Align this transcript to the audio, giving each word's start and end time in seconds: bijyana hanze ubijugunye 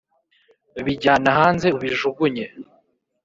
bijyana 0.85 1.29
hanze 1.39 1.67
ubijugunye 1.77 2.45